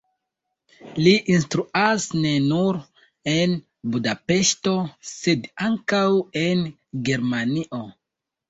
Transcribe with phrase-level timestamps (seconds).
[1.07, 2.79] Li instruas ne nur
[3.33, 3.53] en
[3.97, 4.73] Budapeŝto,
[5.11, 6.05] sed ankaŭ
[6.47, 6.65] en
[7.11, 7.85] Germanio.